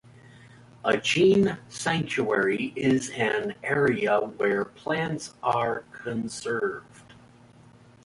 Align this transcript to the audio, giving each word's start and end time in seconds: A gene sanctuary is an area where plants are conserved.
A 0.83 0.97
gene 0.97 1.59
sanctuary 1.69 2.73
is 2.75 3.11
an 3.11 3.53
area 3.61 4.19
where 4.19 4.65
plants 4.65 5.35
are 5.43 5.81
conserved. 5.91 7.13